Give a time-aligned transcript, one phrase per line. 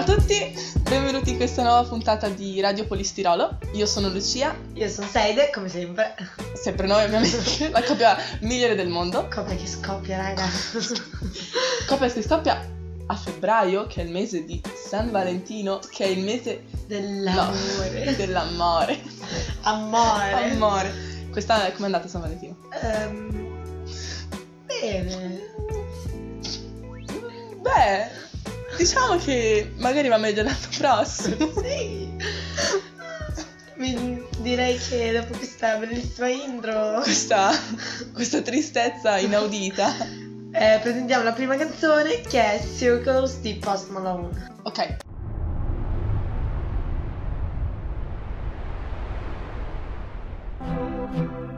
[0.00, 3.58] Ciao a tutti, benvenuti in questa nuova puntata di Radio Polistirolo.
[3.72, 4.56] Io sono Lucia.
[4.72, 6.14] Io sono Seide, come sempre.
[6.54, 9.28] Sempre noi, ovviamente, la coppia migliore del mondo.
[9.28, 10.48] Coppia che scoppia, raga.
[11.86, 12.66] coppia che scoppia
[13.08, 18.04] a febbraio, che è il mese di San Valentino, che è il mese dell'amore.
[18.04, 19.02] No, dell'amore.
[19.64, 20.32] Amore.
[20.32, 20.92] Amore.
[21.30, 22.56] Quest'anno come è andata San Valentino?
[22.82, 23.50] Um,
[24.64, 25.40] bene.
[27.60, 28.28] Beh,
[28.76, 31.52] diciamo che magari va meglio l'anno prossimo.
[31.60, 32.08] sì.
[33.76, 37.00] Mi direi che dopo questa bellissima intro.
[37.02, 37.50] Questa,
[38.12, 39.94] questa tristezza inaudita.
[40.52, 44.52] eh, presentiamo la prima canzone che è Circles di Post Malone.
[44.62, 44.96] Ok.
[50.62, 51.49] bellissima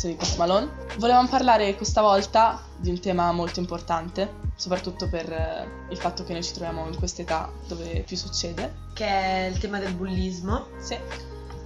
[0.00, 0.68] canzone di Post Malone.
[0.96, 6.32] Volevamo parlare questa volta di un tema molto importante, soprattutto per eh, il fatto che
[6.32, 8.88] noi ci troviamo in quest'età dove più succede.
[8.94, 10.68] Che è il tema del bullismo.
[10.78, 10.96] Sì.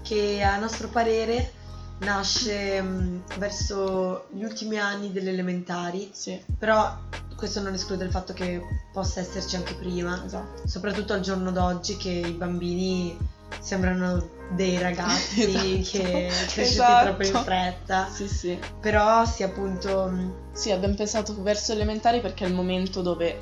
[0.02, 1.52] Che a nostro parere
[1.98, 2.82] nasce
[3.38, 6.10] verso gli ultimi anni delle elementari.
[6.12, 6.42] Sì.
[6.58, 6.92] Però
[7.36, 8.60] questo non esclude il fatto che
[8.92, 10.24] possa esserci anche prima.
[10.24, 10.66] Esatto.
[10.66, 13.16] Soprattutto al giorno d'oggi che i bambini
[13.60, 15.42] sembrano dei ragazzi
[15.80, 15.98] esatto.
[15.98, 17.04] che cresciuti esatto.
[17.04, 18.08] troppo in fretta.
[18.10, 18.58] Sì, sì.
[18.80, 20.42] Però sì, appunto.
[20.52, 23.38] Sì, abbiamo pensato verso elementari perché è il momento dove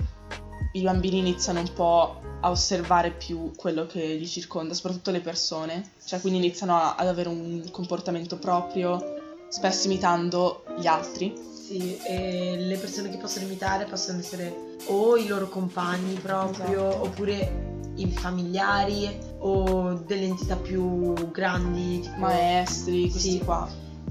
[0.73, 5.93] i bambini iniziano un po' a osservare più quello che li circonda, soprattutto le persone,
[6.05, 11.35] cioè quindi iniziano a, ad avere un comportamento proprio, spesso imitando gli altri.
[11.53, 17.05] Sì, e le persone che possono imitare possono essere o i loro compagni proprio, Esatto.
[17.05, 23.39] oppure i familiari o delle entità più grandi, tipo Maestri, questi Sì.
[23.39, 23.69] qua.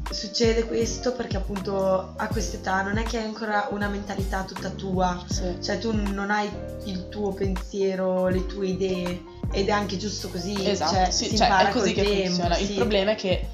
[0.10, 5.24] Succede questo perché appunto a quest'età non è che hai ancora una mentalità tutta tua,
[5.28, 5.58] Sì.
[5.62, 6.50] cioè tu non hai
[6.86, 11.38] il tuo pensiero, le tue idee ed è anche giusto così, Esatto, cioè, sì, si
[11.38, 12.58] cioè, impara è così che tempo, funziona.
[12.58, 12.74] Il sì.
[12.74, 13.48] problema è che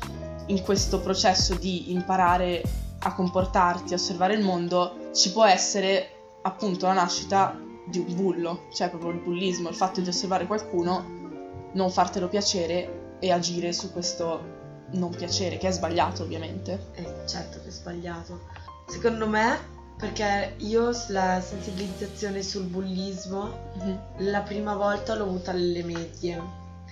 [0.48, 2.62] in questo processo di imparare
[3.00, 6.10] a comportarti, a osservare il mondo, ci può essere
[6.44, 11.70] appunto la nascita di un bullo, cioè proprio il bullismo, il fatto di osservare qualcuno,
[11.74, 14.56] non fartelo piacere e agire su questo
[14.92, 16.88] non piacere, che è sbagliato ovviamente.
[16.94, 18.42] Eh, certo che è sbagliato.
[18.88, 19.58] Secondo me,
[19.98, 23.72] perché io la sensibilizzazione sul bullismo
[24.20, 26.42] la prima volta l'ho avuta alle medie.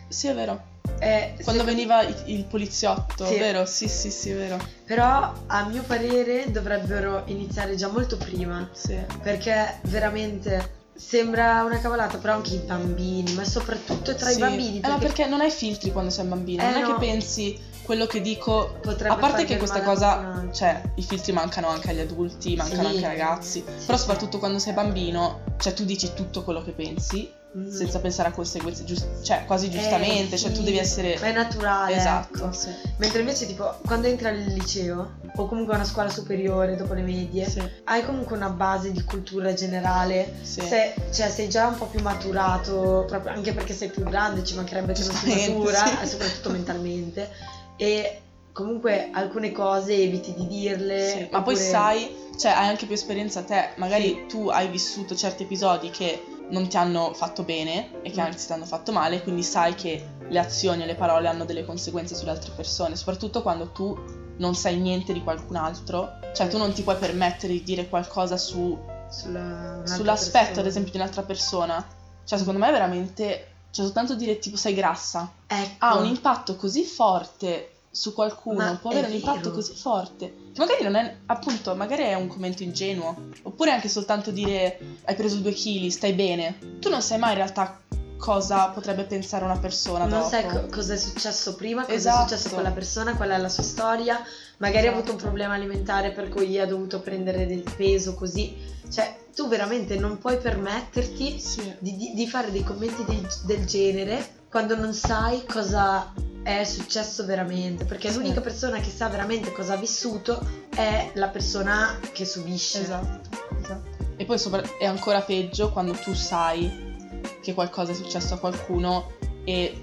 [0.08, 0.74] Sì, è vero.
[1.00, 3.38] Eh, Quando se- veniva il, il poliziotto, Sì.
[3.38, 3.66] vero?
[3.66, 4.58] Sì, sì, sì, è vero.
[4.86, 8.70] Però a mio parere dovrebbero iniziare già molto prima.
[8.74, 8.98] Sì.
[9.22, 14.38] Perché veramente sembra una cavolata, però anche i bambini, ma soprattutto tra Sì.
[14.38, 14.80] i bambini.
[14.82, 16.94] Eh, ma perché non hai filtri quando sei bambino, Eh, non è no.
[16.98, 21.68] che pensi quello che dico potrebbe a parte che questa cosa, cioè, i filtri mancano
[21.68, 22.96] anche agli adulti, mancano Sì.
[22.96, 26.72] anche ai ragazzi, Sì, però soprattutto quando sei bambino, cioè tu dici tutto quello che
[26.72, 27.32] pensi.
[27.72, 31.28] Senza pensare a conseguenze, giust- cioè quasi Eh, giustamente, cioè tu sì, devi essere Ma
[31.28, 31.96] è naturale.
[31.96, 32.52] esatto, ecco.
[32.52, 32.70] sì.
[32.98, 37.02] Mentre invece, tipo, quando entri al liceo o comunque a una scuola superiore dopo le
[37.02, 40.34] medie, Sì, hai comunque una base di cultura generale.
[40.42, 40.62] sì.
[40.62, 44.56] Se- cioè, sei già un po' più maturato, proprio anche perché sei più grande, ci
[44.56, 45.98] mancherebbe che non Giustamente, matura, sì.
[46.04, 47.30] e soprattutto mentalmente.
[47.78, 48.20] E
[48.52, 51.10] comunque alcune cose eviti di dirle.
[51.10, 55.16] Sì, Ma poi oppure- sai, cioè hai anche più esperienza te, magari tu hai vissuto
[55.16, 58.26] certi episodi che non ti hanno fatto bene e che Mm.
[58.26, 61.66] anzi ti hanno fatto male, quindi sai che le azioni e le parole hanno delle
[61.66, 63.98] conseguenze sulle altre persone, soprattutto quando tu
[64.38, 68.38] non sai niente di qualcun altro, cioè tu non ti puoi permettere di dire qualcosa
[68.38, 68.78] su,
[69.10, 70.60] sulla, sull'aspetto persona.
[70.62, 71.88] ad esempio di un'altra persona,
[72.26, 75.86] cioè secondo me veramente, cioè soltanto dire tipo sei grassa, Ecco.
[75.86, 80.34] ha un impatto così forte su qualcuno, Ma può avere un impatto così forte.
[80.58, 83.16] Magari non è, appunto, magari è un commento ingenuo.
[83.44, 86.58] Oppure anche soltanto dire hai preso due chili, stai bene.
[86.80, 87.80] Tu non sai mai in realtà
[88.18, 90.30] cosa potrebbe pensare una persona non dopo.
[90.30, 92.18] sai co- cosa è successo prima, cosa Esatto.
[92.18, 94.20] è successo a quella persona, qual è la sua storia.
[94.58, 95.24] Magari ha avuto un Esatto.
[95.28, 98.56] problema alimentare per cui ha dovuto prendere del peso così.
[98.92, 101.74] Cioè, tu veramente non puoi permetterti Sì.
[101.80, 106.14] di, di- di fare dei commenti del, del genere quando non sai cosa
[106.44, 107.86] è successo veramente.
[107.86, 108.18] Perché Sì.
[108.18, 110.40] l'unica persona che sa veramente cosa ha vissuto
[110.76, 112.82] è la persona che subisce.
[112.82, 113.30] Esatto,
[113.62, 113.94] esatto.
[114.18, 116.94] E poi sopra- è ancora peggio quando tu sai
[117.42, 119.12] che qualcosa è successo a qualcuno
[119.44, 119.82] e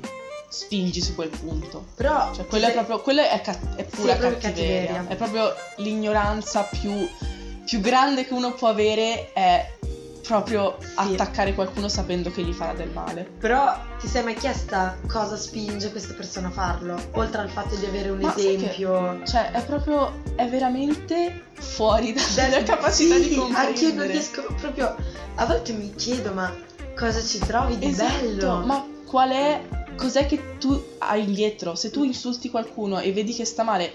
[0.49, 1.87] spingi su quel punto.
[1.97, 4.87] Però Cioè, quello è se- proprio, quello è, ca- è pura è proprio cattiveria.
[4.87, 5.07] cattiveria.
[5.09, 6.93] È proprio l'ignoranza più,
[7.65, 9.71] più grande che uno può avere è
[10.41, 13.29] proprio attaccare qualcuno sapendo che gli farà del male.
[13.39, 16.97] Però ti sei mai chiesta cosa spinge questa persona a farlo?
[17.13, 19.21] Oltre al fatto di avere un Ma sai che- esempio.
[19.27, 23.67] Cioè, è proprio, è veramente fuori da- Dal- dalla capacità sì, di comprendere.
[23.69, 24.97] Anche io non riesco proprio.
[25.37, 26.55] A volte mi chiedo, ma
[26.97, 28.61] cosa ci trovi di Esatto, bello?
[28.65, 29.61] ma qual è,
[29.97, 31.75] cos'è che tu hai dietro?
[31.75, 33.93] Se tu insulti qualcuno e vedi che sta male,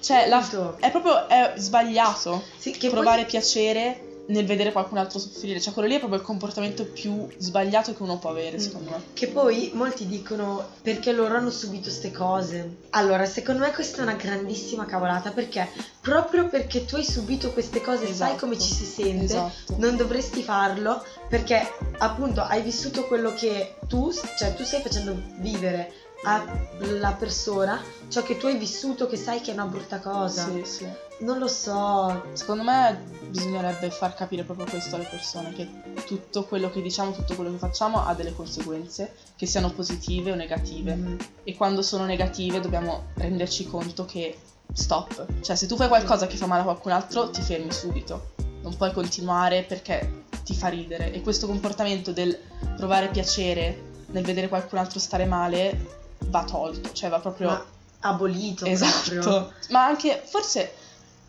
[0.00, 0.76] cioè, la- Appunto.
[0.80, 5.60] è proprio è sbagliato Sì, che poi- provare piacere nel vedere qualcun altro soffrire.
[5.60, 8.60] Cioè, quello lì è proprio il comportamento più sbagliato che uno può avere, Mm.
[8.60, 9.02] secondo me.
[9.12, 12.76] Che poi molti dicono perché loro hanno subito queste cose.
[12.90, 15.68] Allora, secondo me questa è una grandissima cavolata perché
[16.00, 18.36] proprio perché tu hai subito queste cose, sai Esatto.
[18.36, 19.76] come ci si sente, Esatto.
[19.78, 21.60] non dovresti farlo perché
[21.98, 25.92] appunto hai vissuto quello che tu, cioè tu stai facendo vivere
[26.24, 30.46] alla persona ciò che tu hai vissuto che sai che è una brutta cosa.
[30.46, 30.88] Sì, sì.
[31.20, 32.24] Non lo so.
[32.32, 35.68] Secondo me bisognerebbe far capire proprio questo alle persone, che
[36.06, 40.34] tutto quello che diciamo, tutto quello che facciamo ha delle conseguenze, che siano positive o
[40.34, 40.94] negative.
[40.94, 44.36] Mm, E quando sono negative dobbiamo renderci conto che
[44.72, 45.26] stop.
[45.40, 48.32] Cioè, se tu fai qualcosa che fa male a qualcun altro, ti fermi subito.
[48.62, 51.12] Non puoi continuare perché ti fa ridere.
[51.12, 52.36] E questo comportamento del
[52.76, 57.66] provare piacere nel vedere qualcun altro stare male va tolto, cioè va proprio Ma
[58.00, 59.10] abolito esatto.
[59.10, 59.52] proprio.
[59.70, 60.74] Ma anche forse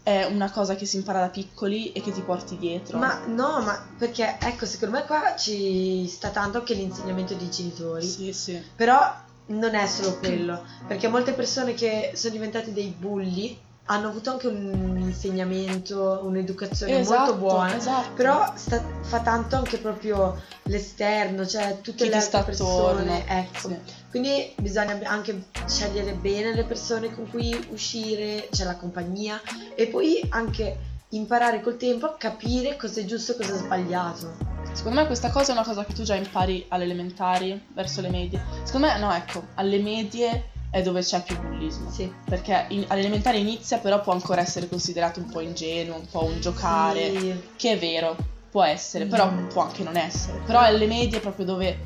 [0.03, 2.97] è una cosa che si impara da piccoli e che ti porti dietro.
[2.97, 8.05] Ma no, ma perché ecco, secondo me qua ci sta tanto anche l'insegnamento dei genitori.
[8.05, 8.61] sì, sì.
[8.75, 14.31] Però non è solo quello, perché molte persone che sono diventate dei bulli hanno avuto
[14.31, 17.75] anche un insegnamento, un'educazione Esatto, molto buona.
[17.75, 18.13] esatto.
[18.15, 23.17] Però sta- fa tanto anche proprio l'esterno, cioè tutte Chi le altre persone.
[23.19, 23.23] attorno.
[23.39, 23.67] Ecco.
[23.69, 23.77] Sì.
[24.09, 29.39] Quindi bisogna anche scegliere bene le persone con cui uscire, cioè la compagnia,
[29.75, 34.53] e poi anche imparare col tempo a capire cosa è giusto e cosa è sbagliato.
[34.73, 38.09] Secondo me questa cosa è una cosa che tu già impari alle elementari, verso le
[38.09, 38.41] medie.
[38.63, 41.89] Secondo me no, ecco, alle medie è dove c'è più bullismo.
[41.89, 42.11] Sì.
[42.25, 46.25] Perché in- alle elementari inizia, però può ancora essere considerato un po' ingenuo, un po'
[46.25, 47.17] un giocare.
[47.17, 47.41] Sì.
[47.55, 48.13] Che è vero,
[48.51, 49.47] può essere, però Mm.
[49.47, 50.39] può anche non essere.
[50.45, 51.77] Però alle medie è proprio dove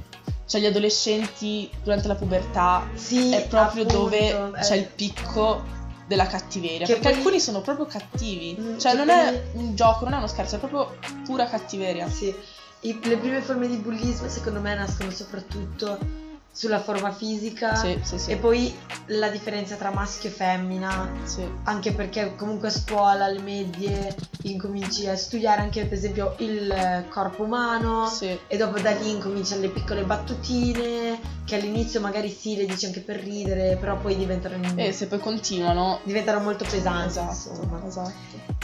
[0.48, 4.60] c'è gli adolescenti durante la pubertà, Sì, è proprio appunto, dove eh.
[4.62, 5.62] c'è il picco
[6.08, 6.88] della cattiveria.
[6.88, 8.58] Che perché poi- alcuni sono proprio cattivi.
[8.60, 12.10] Mm, cioè non poi- è un gioco, non è uno scherzo, è proprio pura cattiveria.
[12.10, 12.34] Sì,
[12.82, 18.18] I- le prime forme di bullismo secondo me nascono soprattutto sulla forma fisica Sì, sì,
[18.20, 18.32] sì.
[18.32, 18.74] e poi
[19.08, 21.48] la differenza tra maschio e femmina, Sì.
[21.64, 27.06] anche perché comunque a scuola, alle medie, incominci a studiare anche per esempio il eh,
[27.10, 28.08] corpo umano
[28.48, 33.00] e dopo da lì incominciano le piccole battutine che all'inizio magari sì le dici anche
[33.02, 36.00] per ridere, però poi diventano, E se poi continuano.
[36.04, 37.08] diventano molto pesanti.
[37.20, 38.12] Esatto, esatto.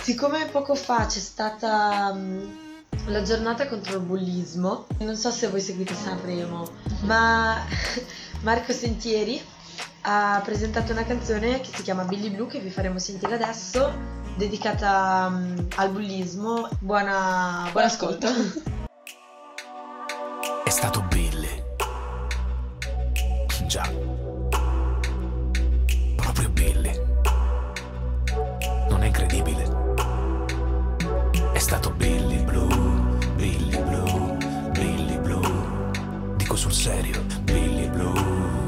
[0.02, 2.50] Siccome poco fa c'è stata mm,
[3.08, 6.68] la giornata contro il bullismo, non so se voi seguite Sanremo,
[7.02, 7.64] ma
[8.42, 9.42] Marco Sentieri
[10.08, 13.92] ha presentato una canzone che si chiama Billy Blue che vi faremo sentire adesso,
[14.36, 16.68] dedicata mm, al bullismo.
[16.80, 18.28] Buona, Buon ascolto.
[20.64, 21.64] È stato Billy.
[23.66, 23.90] Già.
[26.16, 27.02] Proprio Billy.
[28.90, 29.84] Non è credibile.
[31.52, 32.35] È stato Billy
[36.86, 38.64] serio, Billy Blue.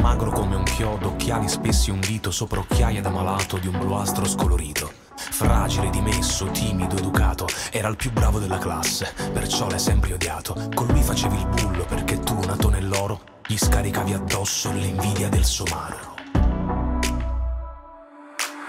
[0.00, 4.26] Magro come un chiodo, occhiali spessi, un dito sopra occhiaie da malato di un bluastro
[4.26, 4.92] scolorito.
[5.16, 10.68] Fragile, dimesso, timido, educato, era il più bravo della classe, perciò l'hai sempre odiato.
[10.72, 16.09] Con lui facevi il bullo perché tu, nato nell'oro, gli scaricavi addosso l'invidia del somaro.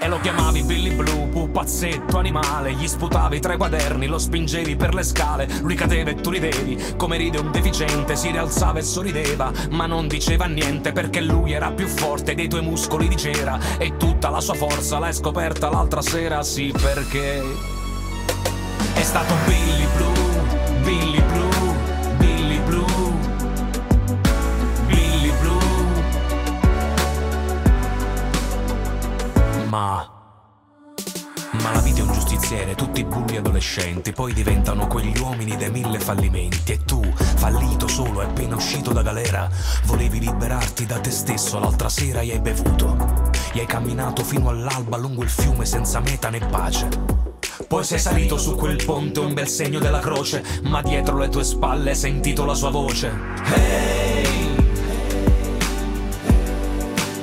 [0.04, 2.74] E lo chiamavi Billy Blue, pupazzetto animale.
[2.74, 5.48] Gli sputavi tra i quaderni, lo spingevi per le scale.
[5.62, 8.16] Lui cadeva e tu ridevi, come ride un deficiente.
[8.16, 12.64] Si rialzava e sorrideva, ma non diceva niente Perché lui era più forte dei tuoi
[12.64, 13.60] muscoli di cera.
[13.78, 17.44] E tutta la sua forza l'hai scoperta l'altra sera Sì, perché
[18.96, 20.11] è stato Billy Blue,
[32.52, 36.74] giustiziere, tutti bulli adolescenti, poi diventano quegli uomini dei mille fallimenti.
[36.74, 39.50] E tu, fallito solo e appena uscito da galera,
[39.86, 43.30] volevi liberarti da te stesso, l'altra sera gli hai bevuto.
[43.54, 46.90] Gli hai camminato fino all'alba lungo il fiume senza meta né pace.
[47.68, 51.46] Poi sei salito su quel ponte, un bel segno della croce, ma dietro le tue
[51.46, 53.12] spalle hai sentito la sua voce.
[53.56, 54.56] Ehi,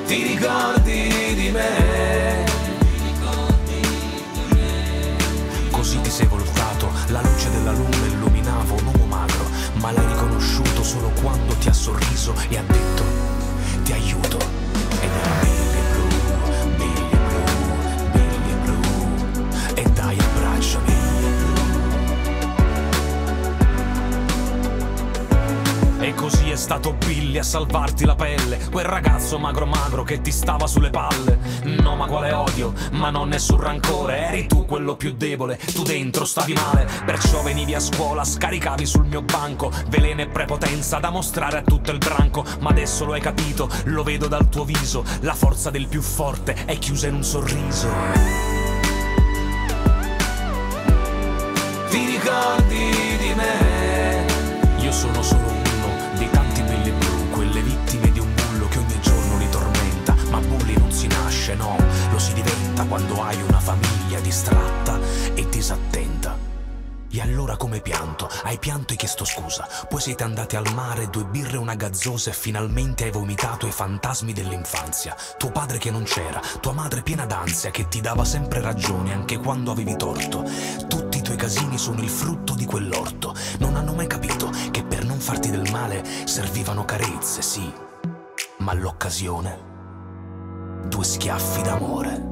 [0.07, 2.28] ti ricordi di me?
[5.89, 10.83] Così ti sei voltato, la luce della luna illuminava un uomo magro, ma l'hai riconosciuto
[10.83, 13.03] solo quando ti ha sorriso e ha detto
[13.85, 14.37] ti aiuto.
[15.01, 15.48] Ed era
[26.09, 28.59] E così è stato Billy a salvarti la pelle.
[28.71, 31.39] Quel ragazzo magro magro che ti stava sulle palle.
[31.65, 34.17] No ma quale odio, ma non nessun rancore.
[34.17, 36.89] Eri tu quello più debole, tu dentro stavi male.
[37.05, 39.71] Perciò venivi a scuola, scaricavi sul mio banco.
[39.91, 42.43] Veleno e prepotenza da mostrare a tutto il branco.
[42.61, 45.05] Ma adesso lo hai capito, lo vedo dal tuo viso.
[45.21, 47.89] La forza del più forte è chiusa in un sorriso.
[51.91, 54.25] Ti ricordi di me?
[54.79, 55.48] Io sono solo
[61.49, 61.77] si nasce, no,
[62.11, 64.99] lo si diventa quando hai una famiglia distratta
[65.35, 66.47] e disattenta.
[67.11, 68.29] E allora come pianto?
[68.43, 69.67] Hai pianto e chiesto scusa.
[69.89, 73.73] Poi siete andati al mare, due birre e una gazzosa e finalmente hai vomitato i
[73.73, 75.17] fantasmi dell'infanzia.
[75.39, 79.39] Tuo padre che non c'era, tua madre piena d'ansia che ti dava sempre ragione anche
[79.39, 80.45] quando avevi torto.
[80.87, 83.35] Tutti i tuoi casini sono il frutto di quell'orto.
[83.59, 87.73] Non hanno mai capito che per non farti del male servivano carezze, sì.
[88.59, 89.78] Ma l'occasione?
[90.87, 92.27] Due schiaffi d'amore.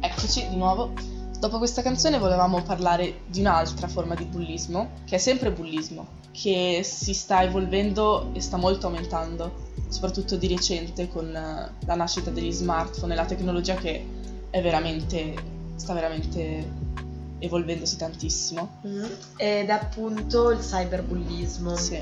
[0.00, 0.92] Eccoci di nuovo.
[1.38, 6.80] Dopo questa canzone volevamo parlare di un'altra forma di bullismo, che è sempre bullismo, che
[6.84, 9.52] si sta evolvendo e sta molto aumentando,
[9.88, 14.04] soprattutto di recente con eh, la nascita degli smartphone e la tecnologia che
[14.50, 15.34] è veramente,
[15.76, 16.90] sta veramente
[17.42, 18.80] evolvendosi tantissimo.
[18.86, 19.04] Mm.
[19.36, 21.76] Ed è appunto il cyberbullismo.
[21.76, 22.00] Sì,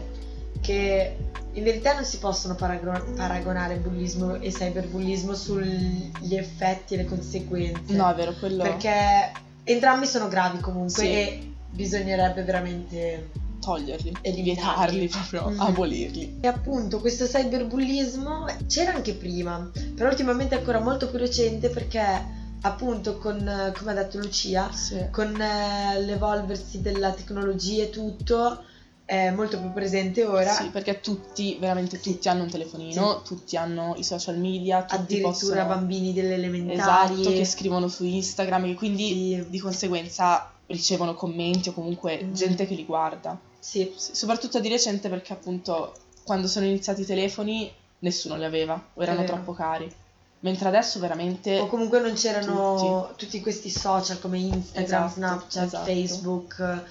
[0.60, 1.16] che
[1.52, 7.94] in verità non si possono paragon- paragonare bullismo e cyberbullismo sugli effetti e le conseguenze.
[7.94, 9.32] no, è vero, quello Perché
[9.64, 11.06] entrambi sono gravi comunque Sì.
[11.10, 13.30] e bisognerebbe veramente...
[13.60, 14.98] toglierli, Eliminarli.
[15.00, 15.60] vietarli, proprio Mhm.
[15.60, 16.38] abolirli.
[16.40, 22.38] E appunto questo cyberbullismo c'era anche prima, però ultimamente è ancora molto più recente perché
[22.62, 25.06] appunto con, eh, come ha detto Lucia, Sì.
[25.10, 28.64] con eh, l'evolversi della tecnologia e tutto
[29.04, 30.52] è molto più presente ora.
[30.52, 35.30] Sì, perché tutti, veramente tutti hanno un telefonino, tutti hanno i social media, tutti addirittura
[35.30, 35.66] possono...
[35.66, 39.08] bambini delle elementari Esatto, che scrivono su Instagram e quindi
[39.42, 39.46] Sì.
[39.48, 42.32] di conseguenza ricevono commenti o comunque Mm.
[42.34, 43.36] gente che li guarda.
[43.58, 48.80] sì, Sì, soprattutto di recente perché appunto quando sono iniziati i telefoni nessuno li aveva
[48.94, 49.92] o erano troppo cari.
[50.42, 55.84] Mentre adesso veramente o comunque non c'erano tutti questi social come Instagram, Esatto, Snapchat, esatto.
[55.84, 56.82] Facebook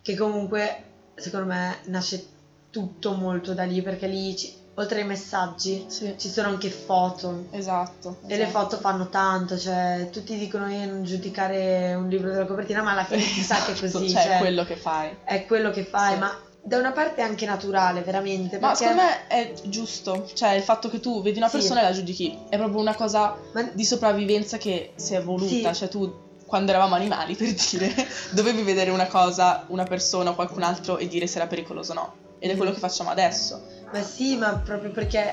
[0.00, 0.82] che comunque
[1.14, 2.26] secondo me nasce
[2.70, 7.44] tutto molto da lì perché lì ci- oltre ai messaggi Sì, ci sono anche foto
[7.50, 8.16] esatto.
[8.26, 8.58] e le esatto.
[8.58, 13.04] foto fanno tanto, cioè tutti dicono io non giudicare un libro della copertina, ma alla
[13.04, 15.16] fine si sa che è Esatto, così, cioè, cioè, è quello che fai.
[15.24, 16.18] è quello che fai, Sì.
[16.18, 20.52] ma da una parte è anche naturale, veramente, Ma perché secondo me è giusto, cioè
[20.52, 21.58] il fatto che tu vedi una Sì.
[21.58, 25.72] persona e la giudichi è proprio una cosa ma- di sopravvivenza che si è evoluta,
[25.72, 25.78] Sì.
[25.80, 26.10] cioè tu
[26.46, 27.92] quando eravamo animali per dire
[28.32, 31.94] dovevi vedere una cosa, una persona o qualcun altro e dire se era pericoloso o
[31.94, 32.12] no.
[32.38, 32.56] Ed è Mm.
[32.56, 33.60] quello che facciamo adesso.
[33.92, 35.30] Ma sì, ma proprio perché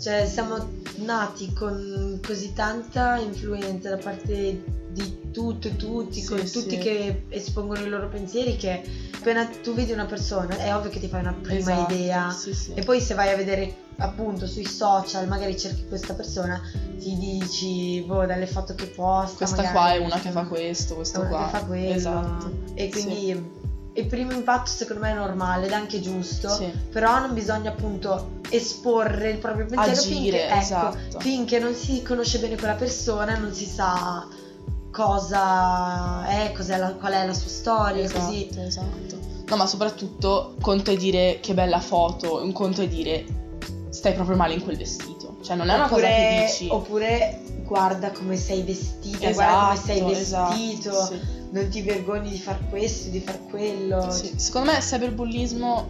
[0.00, 6.46] cioè, siamo nati con così tanta influenza da parte di tutto e tutti, Sì, con
[6.46, 6.52] sì.
[6.52, 8.82] tutti che espongono i loro pensieri, che
[9.14, 12.30] appena tu vedi una persona è ovvio che ti fai una prima Esatto, idea.
[12.30, 12.72] Sì.
[12.74, 16.60] E poi se vai a vedere appunto sui social, magari cerchi questa persona,
[16.98, 19.36] ti dici, boh, dalle foto che posta.
[19.36, 21.44] Questa magari, qua è una che fa questo, questo una qua.
[21.44, 21.94] che fa quello.
[21.94, 22.52] Esatto.
[22.74, 23.60] E quindi
[23.94, 26.48] il primo impatto secondo me è normale ed è anche giusto.
[26.48, 26.70] Sì.
[26.90, 31.20] Però non bisogna appunto esporre il proprio pensiero Agire, finché, ecco, esatto.
[31.20, 34.26] finché non si conosce bene quella persona, non si sa
[34.92, 38.48] cosa è, cos'è la- qual è la sua storia, Esatto, così.
[38.58, 39.18] esatto.
[39.48, 43.24] No, ma soprattutto conto è dire che bella foto, un conto è dire
[43.90, 45.36] stai proprio male in quel vestito.
[45.42, 50.12] Cioè non è una cosa che dici oppure guarda come sei vestita, guarda come sei
[50.12, 51.20] esatto, vestito, sì.
[51.50, 54.10] non ti vergogni di far questo, di far quello.
[54.10, 55.88] Sì, Secondo me il cyberbullismo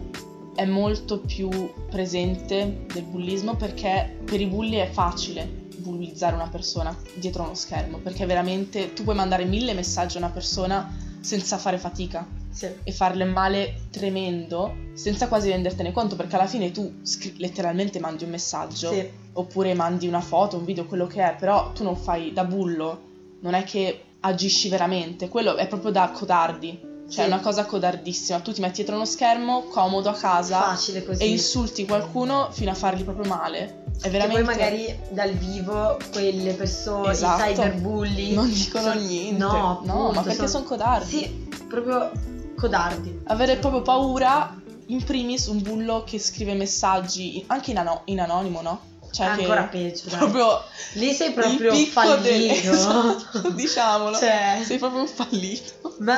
[0.55, 1.49] è molto più
[1.89, 7.97] presente del bullismo perché per i bulli è facile bullizzare una persona dietro uno schermo
[7.97, 12.67] perché veramente tu puoi mandare mille messaggi a una persona senza fare fatica Sì.
[12.83, 18.23] e farle male tremendo senza quasi rendertene conto perché alla fine tu scri- letteralmente mandi
[18.25, 19.07] un messaggio Sì.
[19.33, 23.01] oppure mandi una foto, un video, quello che è, però tu non fai da bullo,
[23.41, 26.79] non è che agisci veramente, quello è proprio da codardi,
[27.13, 31.03] cioè è una cosa codardissima, tu ti metti dietro uno schermo, comodo a casa Facile
[31.05, 31.21] così.
[31.21, 33.83] e insulti qualcuno fino a fargli proprio male.
[34.01, 34.41] È veramente...
[34.41, 37.43] Che poi magari dal vivo quelle persone, Esatto.
[37.49, 39.37] i cyberbulli non dicono son- niente.
[39.37, 41.17] No, no, ma perché son- sono codardi.
[41.17, 42.11] Sì, proprio
[42.55, 43.21] codardi.
[43.25, 48.61] Avere proprio paura, in primis un bullo che scrive messaggi, anche in, ano- in anonimo,
[48.61, 48.79] no?
[49.11, 50.59] Cioè che Ancora peggio, proprio
[50.93, 52.71] Lì sei proprio del- fallito.
[52.71, 54.17] Esatto, diciamolo.
[54.17, 55.93] Cioè, Sei proprio un fallito.
[55.99, 56.17] ma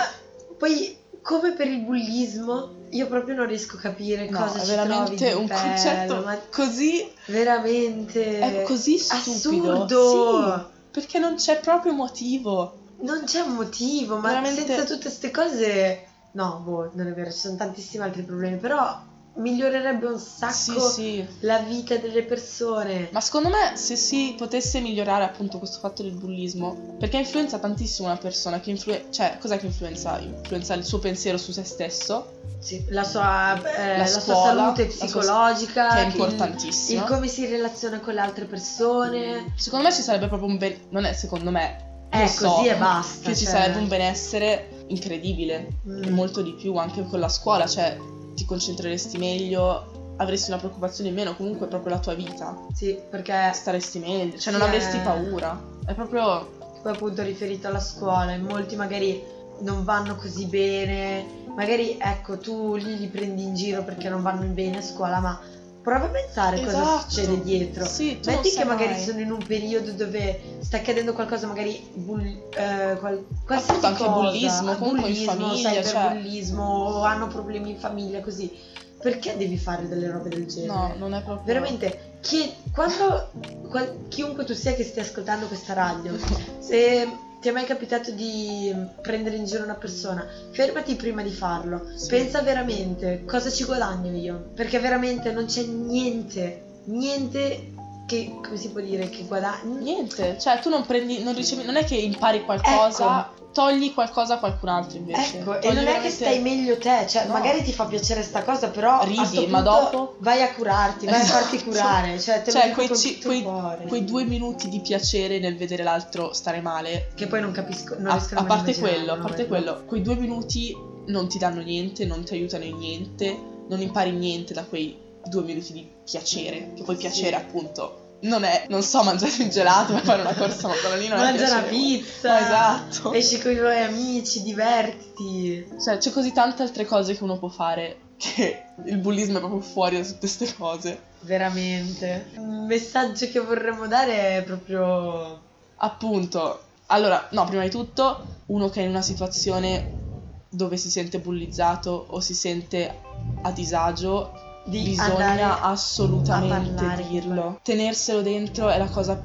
[0.65, 4.67] poi come per il bullismo, io proprio non riesco a capire No, cosa è ci
[4.67, 9.83] veramente un bello, concetto così veramente è così stupido.
[9.83, 10.59] assurdo.
[10.61, 12.77] Sì, perché non c'è proprio motivo.
[13.01, 15.99] Non c'è un motivo, ma Veramente- senza tutte queste cose
[16.31, 18.99] no, boh, non è vero, ci sono tantissimi altri problemi, però
[19.37, 21.27] migliorerebbe un sacco Sì, sì.
[21.41, 23.09] la vita delle persone.
[23.11, 28.07] Ma secondo me se si potesse migliorare appunto questo fatto del bullismo, perché influenza tantissimo
[28.07, 30.19] una persona che influenza, cioè cos'è che influenza?
[30.19, 34.85] Influenza il suo pensiero su se stesso, Sì, la sua, eh, La la sua salute
[34.85, 37.01] la sua- psicologica, che è il- importantissima.
[37.01, 39.53] il come si relaziona con le altre persone.
[39.55, 40.75] Secondo me ci sarebbe proprio un ben...
[40.89, 43.29] non è secondo me, È so, così e basta.
[43.29, 43.53] che ci cioè.
[43.53, 46.13] sarebbe un benessere incredibile, Mm.
[46.13, 47.97] molto di più anche con la scuola, cioè
[48.35, 53.51] ti concentreresti meglio, avresti una preoccupazione in meno, comunque proprio la tua vita, Sì, perché
[53.53, 56.47] staresti meglio, cioè non Sì, avresti è- paura, è proprio...
[56.81, 62.75] poi appunto riferito alla scuola, in molti magari non vanno così bene, magari ecco tu
[62.75, 65.39] lì li prendi in giro perché non vanno bene a scuola, ma
[65.85, 67.09] prova a pensare cosa Esatto.
[67.09, 67.85] succede dietro.
[67.85, 69.03] Sì, Metti sai che magari mai.
[69.03, 72.25] sono in un periodo dove sta accadendo qualcosa, magari bull-
[72.57, 77.27] eh, qual- qualsiasi Appunto, anche cosa, bullismo, comunque in bullismo, famiglia, cioè- cyberbullismo, o hanno
[77.27, 78.51] problemi in famiglia, così.
[78.99, 80.73] Perché devi fare delle robe del genere?
[80.73, 81.45] No, non è proprio...
[81.45, 83.29] Veramente, chi- quando
[83.69, 86.17] qual- chiunque tu sia che stia ascoltando questa radio,
[86.59, 87.07] se
[87.45, 91.91] ti è mai capitato di prendere in giro una persona, fermati prima di farlo.
[91.95, 92.07] Sì.
[92.07, 97.74] Pensa veramente cosa ci guadagno io, perché veramente non c'è niente, niente
[98.05, 99.77] che, come si può dire, che guadagni.
[99.83, 104.37] Niente, cioè tu non prendi, non ricevi, non è che impari qualcosa, togli qualcosa a
[104.37, 105.39] qualcun altro invece.
[105.39, 107.33] Ecco, e Togli non è che veramente- stai meglio te, cioè No.
[107.33, 111.23] magari ti fa piacere sta cosa, però Ridi, ma dopo- vai a curarti, vai a
[111.23, 111.71] farti Esatto.
[111.71, 113.43] curare, cioè te lo Cioè, dico quei, ci- quei-
[113.87, 118.11] quei due minuti di piacere nel vedere l'altro stare male, Che poi non capisco, non
[118.11, 119.71] a, a parte quello, a parte quello.
[119.73, 120.75] quello, quei due minuti
[121.07, 123.37] non ti danno niente, non ti aiutano in niente,
[123.69, 128.65] non impari niente da quei due minuti di piacere, che poi piacere appunto non è,
[128.69, 131.67] non so, mangiare un gelato e fare una corsa ma lì non è Mangia piacere.
[131.69, 133.13] pizza, esatto.
[133.13, 135.67] esci con i tuoi amici, divertiti.
[135.83, 139.61] Cioè, c'è così tante altre cose che uno può fare che il bullismo è proprio
[139.61, 140.99] fuori da tutte queste cose.
[141.21, 142.31] Veramente.
[142.37, 145.41] Un messaggio che vorremmo dare è proprio...
[145.77, 150.03] Appunto, allora, no, prima di tutto, uno che è in una situazione
[150.49, 153.01] dove si sente bullizzato o si sente
[153.41, 157.59] a disagio, Di bisogna assolutamente parlare dirlo.
[157.61, 159.23] Tenerselo dentro è la cosa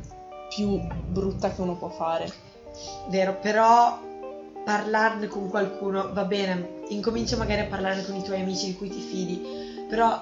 [0.54, 2.30] più brutta che uno può fare.
[3.08, 3.98] Vero, però
[4.64, 6.78] parlarne con qualcuno va bene.
[6.88, 9.42] Incomincia magari a parlarne con i tuoi amici di cui ti fidi,
[9.88, 10.20] però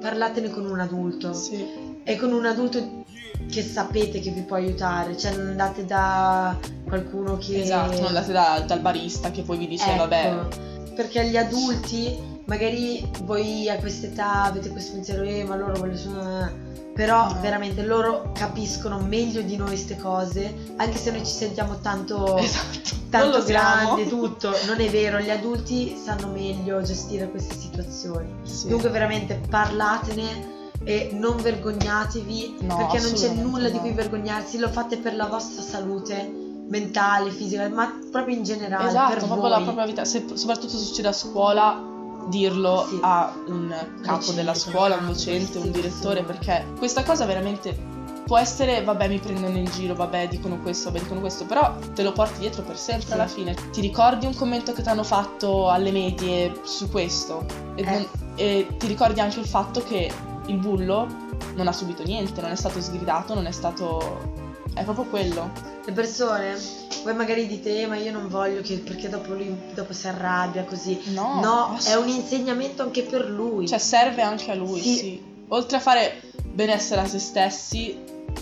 [0.00, 1.32] parlatene con un adulto.
[1.32, 1.96] Sì.
[2.04, 3.04] E con un adulto
[3.50, 7.62] che sapete che vi può aiutare, cioè non andate da qualcuno che...
[7.62, 12.27] Esatto, non andate da- dal barista che poi vi dice, Ecco, vabbè, Perché gli adulti,
[12.48, 16.66] magari voi a quest'età avete questo pensiero, eh, ma loro vogliono solo...
[16.98, 17.38] Però No.
[17.40, 22.80] veramente loro capiscono meglio di noi queste cose, anche se noi ci sentiamo tanto, esatto,
[23.08, 24.04] tanto lo siamo.
[24.08, 24.50] tutto.
[24.66, 28.28] Non è vero, gli adulti sanno meglio gestire queste situazioni.
[28.42, 28.66] Sì.
[28.66, 33.80] Dunque veramente parlatene e non vergognatevi No, perché non c'è nulla di no.
[33.82, 36.28] cui vergognarsi, lo fate per la vostra salute
[36.68, 39.50] mentale, fisica, ma proprio in generale Esatto, per proprio voi.
[39.50, 40.04] la propria vita.
[40.04, 41.80] Se, soprattutto se succede a scuola,
[42.28, 42.98] dirlo Sì.
[43.02, 43.68] a un
[44.02, 49.08] capo Docente, della scuola, un docente, un direttore, perché questa cosa veramente può essere, vabbè,
[49.08, 52.62] mi prendono in giro, vabbè, dicono questo, vabbè, dicono questo, però te lo porti dietro
[52.62, 53.12] per sempre Sì.
[53.14, 53.54] alla fine.
[53.72, 57.46] Ti ricordi un commento che ti hanno fatto alle medie su questo?
[57.74, 57.84] E, Eh.
[57.90, 60.12] non- e ti ricordi anche il fatto che
[60.46, 61.06] il bullo
[61.54, 64.46] non ha subito niente, non è stato sgridato, non è stato...
[64.74, 65.50] È proprio quello.
[65.84, 66.56] Le persone,
[67.02, 70.64] voi magari dite, "Eh, ma io non voglio che perché dopo lui dopo si arrabbia
[70.64, 71.00] così.
[71.12, 73.66] No, No, è un insegnamento anche per lui.
[73.66, 74.96] Cioè, serve anche a lui, Sì.
[74.96, 75.22] sì.
[75.48, 77.96] Oltre a fare benessere a se stessi,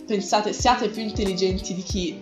[0.07, 2.21] pensate, siate più intelligenti di chi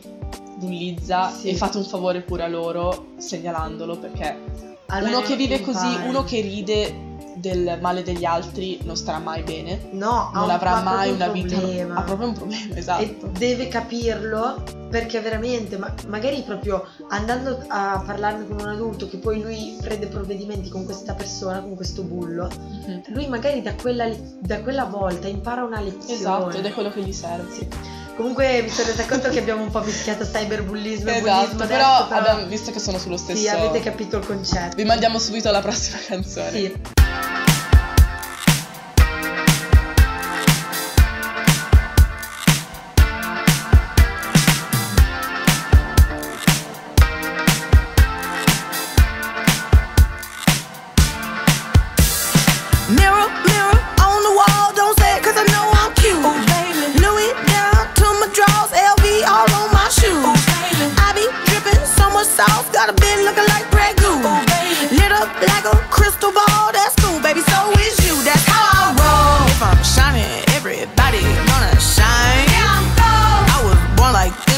[0.57, 1.49] bullizza Sì.
[1.49, 6.09] e fate un favore pure a loro segnalandolo, perché Almeno uno che vive così, impari.
[6.09, 10.81] uno che ride del male degli altri non starà mai bene, no, non un- avrà
[10.83, 11.95] mai proprio una un vita, problema.
[11.97, 13.27] ha proprio un problema, e esatto.
[13.37, 19.43] deve capirlo perché veramente ma- magari proprio andando a parlarne con un adulto che poi
[19.43, 22.49] lui prende provvedimenti con questa persona con questo bullo
[22.87, 23.03] Mhm.
[23.09, 27.03] lui magari da quella, da quella volta impara una lezione Esatto, ed è quello che
[27.03, 27.69] gli serve.
[28.16, 31.85] Comunque vi siete resi conto che abbiamo un po' mischiato cyberbullismo e Esatto, bullismo però,
[31.94, 33.40] adesso, però abbiamo visto che sono sullo stesso.
[33.40, 36.50] sì avete capito il concetto Vi mandiamo subito alla prossima canzone.
[36.50, 37.04] sì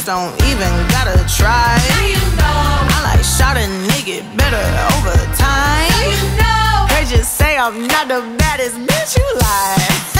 [0.06, 1.74] don't even gotta try.
[2.38, 4.62] I like shot a nigga better
[4.94, 5.90] over time.
[6.90, 10.15] They just say I'm not the baddest bitch you like.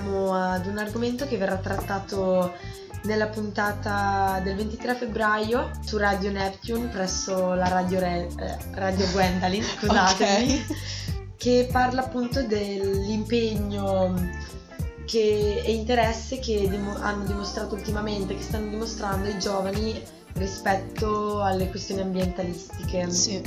[0.00, 2.52] Accendiamo ad un argomento che verrà trattato
[3.04, 9.62] nella puntata del 23 febbraio su Radio Neptune presso la Radio, Re- eh, Radio Gwendolyn,
[9.78, 10.64] scusatemi,
[11.36, 14.14] che parla appunto dell'impegno
[15.06, 20.00] che- e interesse che dimo- hanno dimostrato ultimamente, che stanno dimostrando i giovani
[20.34, 23.10] rispetto alle questioni ambientalistiche.
[23.10, 23.42] Sì.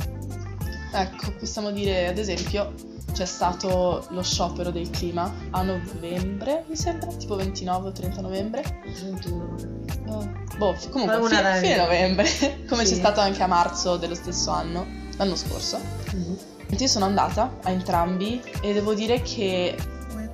[0.92, 2.72] Ecco, possiamo dire ad esempio
[3.14, 8.62] c'è stato lo sciopero del clima a novembre, mi sembra, tipo 29 o 30 novembre.
[8.94, 9.54] 31.
[9.86, 12.28] Eh, boh, comunque fine, fine novembre,
[12.68, 12.92] come Sì.
[12.94, 14.84] c'è stato anche a marzo dello stesso anno,
[15.16, 15.78] l'anno scorso.
[16.12, 16.36] Mhm.
[16.76, 19.76] Io sono andata a entrambi e devo dire che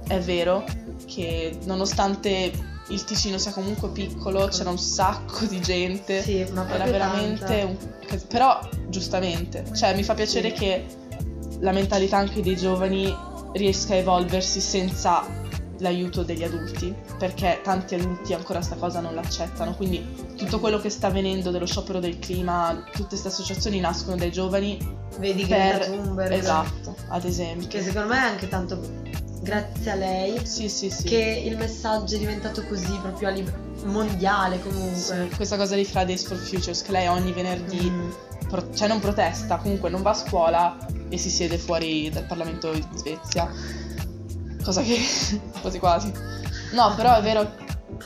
[0.08, 0.64] è vero
[1.06, 2.50] che nonostante
[2.88, 6.22] il Ticino sia comunque piccolo, c'era un sacco di gente.
[6.22, 7.66] Sì, ma Era veramente tanta.
[8.14, 10.54] un Però giustamente, cioè mi fa piacere Sì.
[10.54, 10.86] che
[11.60, 13.14] la mentalità anche dei giovani
[13.52, 15.26] riesca a evolversi senza
[15.78, 20.04] l'aiuto degli adulti, perché tanti adulti ancora sta cosa non l'accettano, quindi
[20.36, 24.76] tutto quello che sta avvenendo dello sciopero del clima, tutte queste associazioni nascono dai giovani
[25.18, 26.32] Vedi Greta per Thunberg.
[26.32, 27.66] esatto, ad esempio.
[27.68, 28.78] Che secondo me è anche tanto
[29.42, 31.04] grazie a lei Sì, sì, sì.
[31.04, 35.30] che il messaggio è diventato così proprio a livello mondiale comunque.
[35.34, 38.10] Questa cosa di Fridays for Futures che lei ogni venerdì Mm.
[38.50, 40.76] Pro- cioè non protesta, comunque non va a scuola
[41.08, 43.50] e si siede fuori dal Parlamento in Svezia.
[44.62, 44.98] Cosa che
[45.60, 46.12] quasi quasi.
[46.72, 47.50] No, però è vero,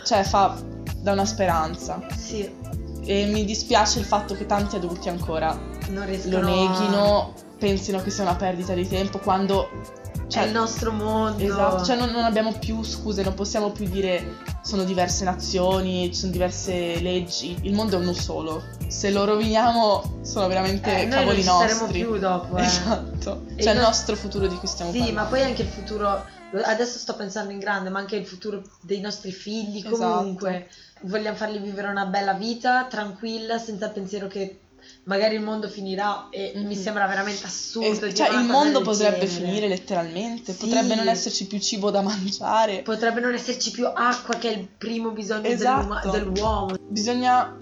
[0.05, 0.57] cioè fa
[1.01, 2.01] da una speranza.
[2.17, 2.49] Sì,
[3.07, 5.59] E mi dispiace il fatto che tanti adulti ancora
[5.91, 9.69] lo a- neghino, pensino che sia una perdita di tempo quando
[10.25, 11.43] È cioè, il nostro mondo.
[11.43, 16.19] Esatto, cioè non, non abbiamo più scuse, non possiamo più dire sono diverse nazioni, ci
[16.21, 18.63] sono diverse leggi, il mondo è uno solo.
[18.89, 21.69] Se lo roviniamo sono veramente Eh, noi non cavoli ci nostri.
[21.69, 22.63] saremo più dopo, eh.
[22.65, 23.43] Esatto.
[23.57, 25.23] E Cioè il noi- nostro futuro di cui stiamo Sì, parlando.
[25.23, 26.25] ma poi anche il futuro,
[26.65, 30.17] adesso sto pensando in grande, ma anche il futuro dei nostri figli Esatto.
[30.19, 30.69] comunque.
[31.03, 34.61] Vogliamo farli vivere una bella vita, tranquilla, senza il pensiero che
[35.05, 36.67] magari il mondo finirà e Mhm.
[36.67, 37.89] mi sembra veramente assurdo.
[37.89, 39.47] Es- dire cioè il mondo potrebbe genere.
[39.47, 40.59] finire letteralmente, Sì.
[40.67, 42.83] potrebbe non esserci più cibo da mangiare.
[42.83, 46.11] Potrebbe non esserci più acqua che è il primo bisogno Esatto.
[46.11, 46.75] dell'uomo.
[46.89, 47.57] Bisogna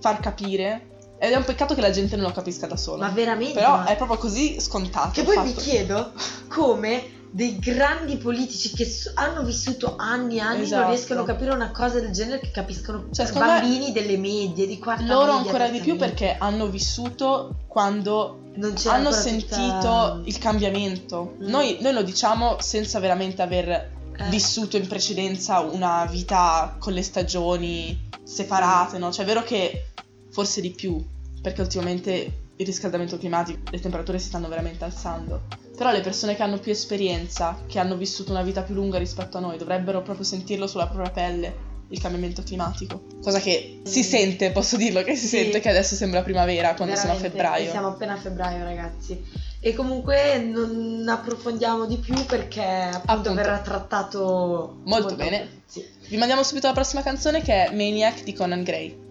[0.00, 3.06] far capire ed è un peccato che la gente non lo capisca da sola.
[3.06, 3.54] Ma veramente?
[3.54, 5.10] Però ma- è proprio così scontato.
[5.12, 5.60] Che poi mi fatto.
[5.60, 6.12] chiedo
[6.48, 7.02] come
[7.34, 10.82] dei grandi politici che s- hanno vissuto anni e anni Esatto.
[10.82, 14.78] non riescono a capire una cosa del genere che capiscono Cioè, bambini delle medie, di
[14.78, 16.06] quarta Loro media, ancora di più media.
[16.06, 18.38] perché hanno vissuto quando
[18.86, 21.34] hanno sentito tutta- il cambiamento.
[21.42, 21.48] Mm.
[21.48, 23.68] Noi, noi lo diciamo senza veramente aver
[24.16, 29.10] Eh, vissuto in precedenza una vita con le stagioni separate, no?
[29.10, 29.86] Cioè è vero che
[30.30, 31.04] forse di più,
[31.42, 35.42] perché ultimamente il riscaldamento climatico, le temperature si stanno veramente alzando.
[35.76, 39.38] Però le persone che hanno più esperienza, che hanno vissuto una vita più lunga rispetto
[39.38, 43.02] a noi, dovrebbero proprio sentirlo sulla propria pelle il cambiamento climatico.
[43.22, 44.02] Cosa che si Mm.
[44.02, 45.36] sente, posso dirlo che si Sì.
[45.38, 47.70] sente che adesso sembra primavera quando siamo a veramente, febbraio.
[47.70, 49.42] Siamo appena a febbraio, ragazzi.
[49.60, 53.34] E comunque non approfondiamo di più perché appunto, Appunto.
[53.34, 55.62] verrà trattato Molto bene.
[55.66, 55.84] Sì.
[56.08, 59.02] Vi mandiamo subito alla prossima canzone che è Maniac di Conan Gray.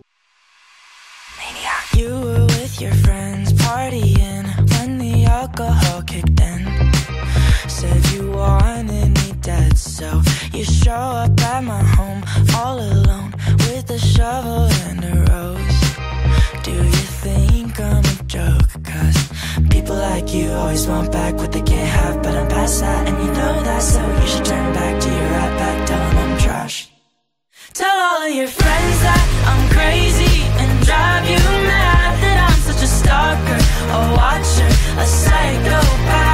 [1.96, 3.23] You were with your the
[5.54, 6.66] alcohol kicked in.
[7.68, 12.24] Said you wanted me dead, so you show up at my home
[12.56, 13.34] all alone
[13.68, 15.80] with a shovel and a rose.
[16.64, 18.72] Do you think I'm a joke?
[18.84, 19.20] Cause
[19.70, 23.18] people like you always want back what they can't have, but I'm past that, and
[23.24, 26.38] you know that, so you should turn back to your right back, tell 'em I'm
[26.40, 26.90] trash.
[27.74, 32.82] Tell all of your friends that I'm crazy and drive you mad that I'm such
[32.84, 34.68] a stalker, a watcher,
[34.98, 36.33] a psychopath.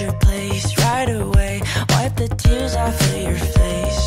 [0.00, 1.60] Your place right away.
[1.90, 4.02] Wipe the tears off of your face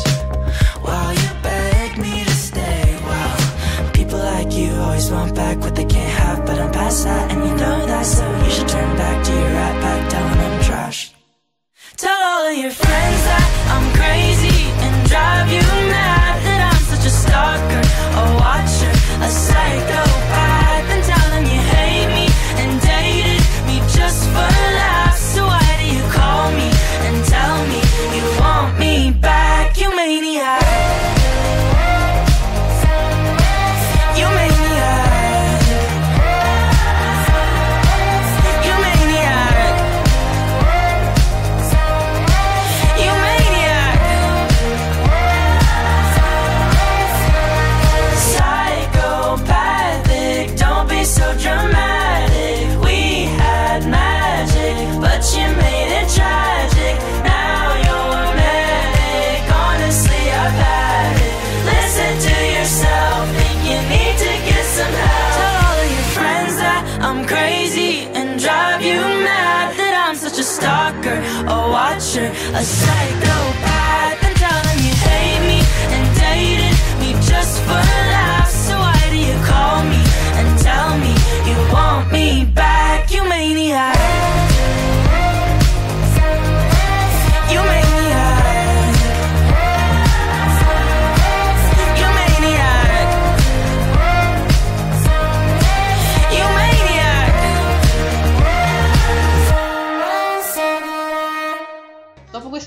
[0.82, 2.98] while you beg me to stay.
[3.02, 7.30] Wow, people like you always want back what they can't have, but I'm past that,
[7.32, 10.10] and you know that, so you should turn back to your right back,
[72.34, 73.23] a psychopath.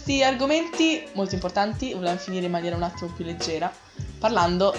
[0.08, 3.70] Questi argomenti molto importanti, volevamo finire in maniera un attimo più leggera,
[4.18, 4.74] parlando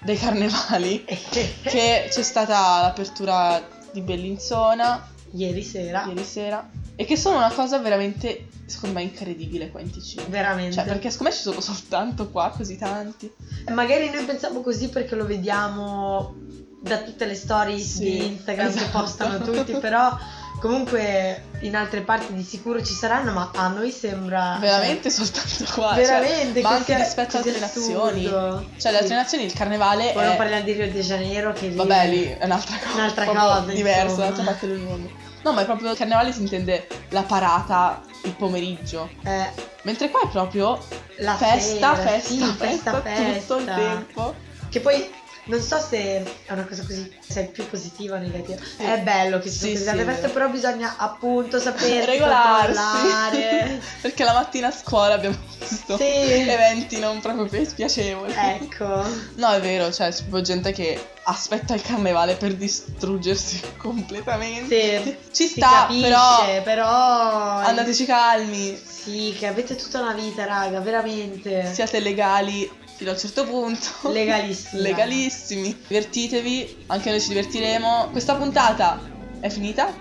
[0.00, 7.36] dei carnevali, che c'è stata l'apertura di Bellinzona Ieri sera, ieri sera, e che sono
[7.36, 10.24] una cosa veramente, secondo me, incredibile qua in Ticino.
[10.28, 10.74] veramente.
[10.74, 13.32] Cioè, perché secondo me ci sono soltanto qua così tanti.
[13.72, 16.34] Magari noi pensiamo così perché lo vediamo
[16.82, 18.98] da tutte le stories Sì, di Instagram che esatto.
[18.98, 20.10] postano tutti, però
[20.62, 25.94] comunque in altre parti di sicuro ci saranno, ma a noi sembra Veramente soltanto qua.
[25.94, 28.22] cioè, cioè, veramente ma anche così- rispetto ad altre nazioni.
[28.24, 29.12] Cioè, le altre Sì.
[29.14, 30.36] nazioni il carnevale Poi non è...
[30.36, 32.94] parliamo di Rio de Janeiro che lì Vabbè, lì è un'altra cosa.
[32.94, 35.10] Un'altra cosa, Diversa, dall'altra parte del mondo.
[35.42, 39.10] No, ma è proprio il carnevale si intende la parata il pomeriggio.
[39.24, 39.50] eh,
[39.82, 40.78] Mentre qua è proprio
[41.16, 43.54] la festa, sera, festa, sì, festa, tutto il festa.
[43.74, 44.34] tempo.
[44.70, 45.10] Che poi
[45.44, 45.96] non so se
[46.46, 48.60] è una cosa così, se è più positiva o negativa.
[48.78, 53.80] È bello che ci sono Sì, queste sì, feste, però bisogna appunto sapere Regolarsi.
[54.02, 55.36] Perché la mattina a scuola abbiamo
[55.68, 56.04] visto Sì.
[56.48, 58.32] eventi non proprio pi- piacevoli.
[58.36, 59.04] ecco.
[59.36, 65.02] No, è vero, cioè c'è gente che aspetta il carnevale per distruggersi completamente.
[65.02, 66.88] Sì, Ci si sta, capisce, però però
[67.58, 71.72] andateci calmi, Sì, che avete tutta una vita, raga, veramente.
[71.72, 73.88] siate legali fino a un certo punto.
[74.10, 74.82] Legalissimi.
[74.82, 75.76] Legalissimi.
[75.86, 78.08] Divertitevi, anche noi ci divertiremo.
[78.10, 79.00] Questa puntata
[79.40, 79.92] è finita.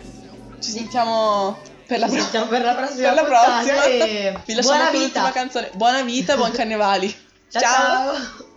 [0.59, 2.21] Ci sentiamo per la prossima.
[2.23, 3.83] sentiamo per la prossima Per la prossima.
[3.85, 5.31] e Vi lasciamo buona con l'ultima vita.
[5.39, 5.69] canzone.
[5.73, 7.15] Buona vita buon carnevali.
[7.49, 7.61] Ciao.
[7.61, 8.13] ciao.
[8.13, 8.50] I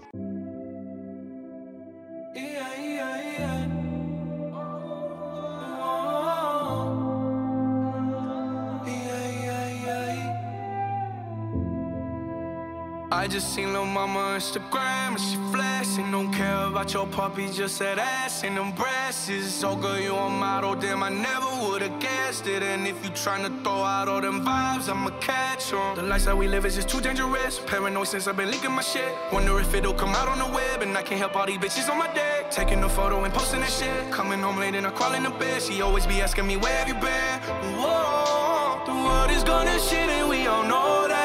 [13.35, 16.09] just seen lil' mama Instagram and she flashing.
[16.13, 19.29] Don't care about your puppy, just that ass and them breasts.
[19.61, 22.63] So good you a model, damn I never would've guessed it.
[22.63, 25.97] And if you tryna throw out all them vibes, I'ma catch 'em.
[25.97, 27.59] The lifestyle we live is just too dangerous.
[27.59, 29.13] Paranoid since I've been leaking my shit.
[29.33, 31.91] Wonder if it'll come out on the web, and I can't help all these bitches
[31.91, 32.53] on my deck.
[32.53, 34.13] Taking a photo and posting that shit.
[34.13, 35.61] Coming home late and I crawl in the bed.
[35.61, 37.35] She always be asking me where have you been.
[37.81, 41.25] Whoa, the world is gonna shit and we all know that.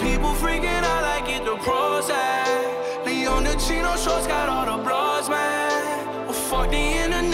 [0.00, 0.75] People freaking
[2.02, 3.06] pros.
[3.06, 6.26] Leon the Chino shorts got all the blogs, man.
[6.26, 7.25] Well, fuck the internet